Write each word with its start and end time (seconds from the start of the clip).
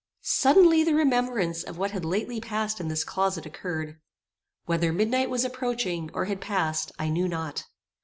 Suddenly 0.23 0.83
the 0.83 0.95
remembrance 0.95 1.61
of 1.61 1.77
what 1.77 1.91
had 1.91 2.03
lately 2.03 2.41
passed 2.41 2.79
in 2.79 2.87
this 2.87 3.03
closet 3.03 3.45
occurred. 3.45 3.99
Whether 4.65 4.91
midnight 4.91 5.29
was 5.29 5.45
approaching, 5.45 6.09
or 6.15 6.25
had 6.25 6.41
passed, 6.41 6.91
I 6.97 7.09
knew 7.09 7.27
not. 7.27 7.67